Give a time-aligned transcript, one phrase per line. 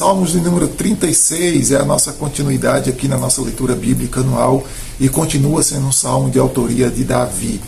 [0.00, 4.64] Salmos de número 36 é a nossa continuidade aqui na nossa leitura bíblica anual
[4.98, 7.60] e continua sendo um salmo de autoria de Davi.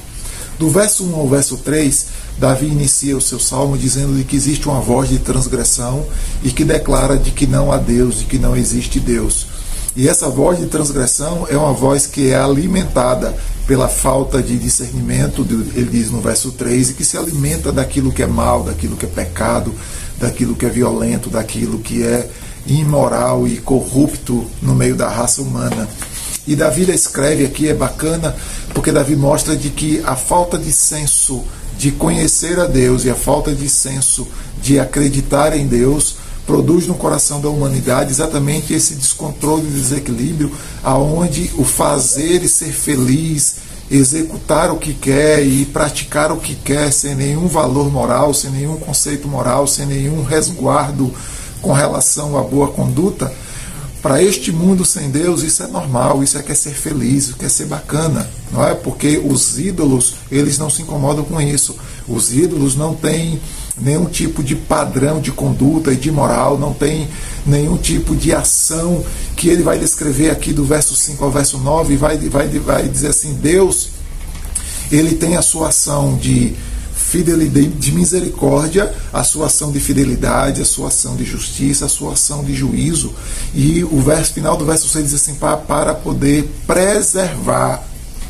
[0.59, 2.07] Do verso 1 ao verso 3,
[2.39, 6.07] Davi inicia o seu salmo dizendo que existe uma voz de transgressão
[6.43, 9.47] e que declara de que não há Deus, de que não existe Deus.
[9.95, 13.37] E essa voz de transgressão é uma voz que é alimentada
[13.67, 18.23] pela falta de discernimento, ele diz no verso 3, e que se alimenta daquilo que
[18.23, 19.75] é mal, daquilo que é pecado,
[20.23, 22.31] daquilo que é violento, daquilo que é
[22.65, 25.89] imoral e corrupto no meio da raça humana.
[26.47, 28.35] E Davi escreve aqui, é bacana,
[28.73, 31.43] porque Davi mostra de que a falta de senso
[31.77, 34.29] de conhecer a Deus e a falta de senso
[34.63, 36.17] de acreditar em Deus
[36.47, 40.53] produz no coração da humanidade exatamente esse descontrole e desequilíbrio
[40.85, 43.57] aonde o fazer e ser feliz,
[43.93, 48.77] executar o que quer e praticar o que quer sem nenhum valor moral, sem nenhum
[48.77, 51.13] conceito moral, sem nenhum resguardo
[51.61, 53.31] com relação à boa conduta,
[54.03, 57.51] para este mundo sem Deus, isso é normal, isso é quer ser feliz, isso quer
[57.51, 58.75] ser bacana, não é?
[58.75, 61.77] Porque os ídolos, eles não se incomodam com isso.
[62.09, 63.41] Os ídolos não têm
[63.81, 67.09] nenhum tipo de padrão de conduta e de moral, não tem
[67.47, 69.05] nenhum tipo de ação
[69.37, 72.89] que ele vai descrever aqui do verso 5 ao verso 9 e vai, vai, vai
[72.89, 73.91] dizer assim: Deus,
[74.91, 76.55] ele tem a sua ação de
[76.95, 82.13] fidelidade, de misericórdia, a sua ação de fidelidade, a sua ação de justiça, a sua
[82.13, 83.13] ação de juízo.
[83.55, 87.83] E o verso final do verso 6 diz assim: para, para poder preservar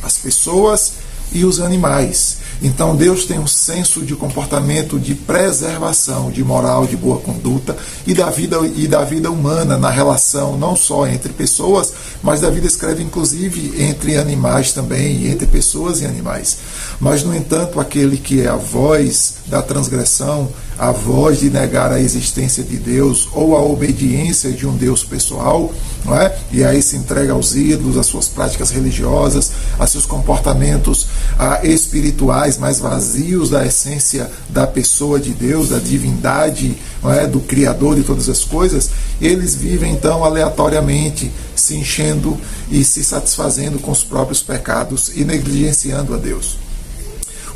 [0.03, 0.95] as pessoas
[1.33, 2.39] e os animais.
[2.63, 8.15] Então Deus tem um senso de comportamento de preservação, de moral, de boa conduta e
[8.15, 12.67] da vida e da vida humana na relação não só entre pessoas, mas da vida
[12.67, 16.59] escreve inclusive entre animais também, entre pessoas e animais.
[17.01, 22.01] Mas no entanto, aquele que é a voz da transgressão, a voz de negar a
[22.01, 25.73] existência de Deus ou a obediência de um Deus pessoal,
[26.05, 26.37] não é?
[26.51, 31.07] E aí se entrega aos ídolos, às suas práticas religiosas, a seus comportamentos
[31.39, 37.27] ah, espirituais mais vazios da essência da pessoa de Deus, da divindade, é?
[37.27, 38.91] do Criador de todas as coisas,
[39.21, 42.39] eles vivem então aleatoriamente, se enchendo
[42.71, 46.57] e se satisfazendo com os próprios pecados e negligenciando a Deus.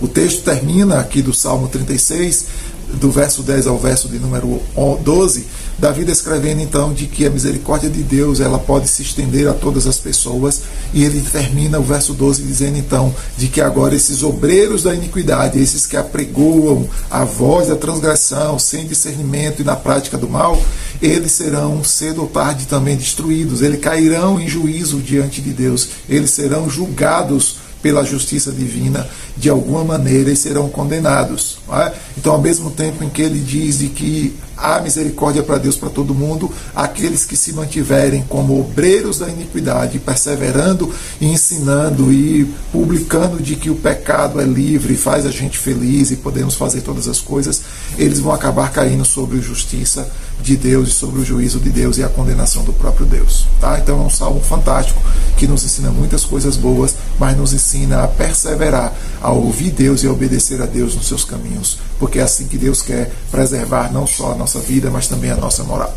[0.01, 2.47] O texto termina aqui do Salmo 36
[2.95, 4.61] do verso 10 ao verso de número
[5.03, 5.47] 12,
[5.79, 9.87] Davi descrevendo então de que a misericórdia de Deus ela pode se estender a todas
[9.87, 10.63] as pessoas,
[10.95, 15.61] e ele termina o verso 12 dizendo então de que agora esses obreiros da iniquidade,
[15.61, 20.61] esses que apregoam a voz da transgressão sem discernimento e na prática do mal,
[21.03, 26.31] eles serão cedo ou tarde também destruídos, eles cairão em juízo diante de Deus, eles
[26.31, 31.59] serão julgados pela justiça divina de alguma maneira e serão condenados.
[31.71, 31.93] É?
[32.19, 35.91] Então, ao mesmo tempo em que ele diz de que há misericórdia para Deus para
[35.91, 43.41] todo mundo, aqueles que se mantiverem como obreiros da iniquidade, perseverando e ensinando e publicando
[43.41, 47.07] de que o pecado é livre e faz a gente feliz e podemos fazer todas
[47.07, 47.63] as coisas,
[47.97, 50.11] eles vão acabar caindo sobre a justiça
[50.41, 53.47] de Deus e sobre o juízo de Deus e a condenação do próprio Deus.
[53.61, 53.79] Tá?
[53.79, 55.01] Então é um salmo fantástico
[55.37, 60.07] que nos ensina muitas coisas boas, mas nos ensina a perseverar, a ouvir Deus e
[60.07, 64.07] a obedecer a Deus nos seus caminhos, porque é assim que Deus quer preservar não
[64.07, 65.95] só a nossa vida, mas também a nossa moral.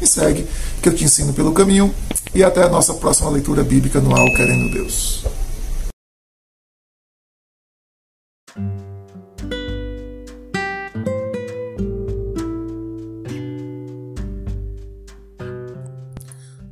[0.00, 0.46] Me segue,
[0.80, 1.94] que eu te ensino pelo caminho,
[2.34, 5.24] e até a nossa próxima leitura bíblica anual, querendo Deus.